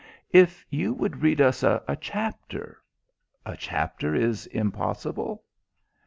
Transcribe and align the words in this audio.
"If 0.31 0.65
you 0.71 0.93
would 0.95 1.21
read 1.21 1.39
us 1.39 1.61
a 1.61 1.83
chapter.... 2.01 2.81
A 3.45 3.55
chapter 3.55 4.15
is 4.15 4.47
impossible?"... 4.47 5.43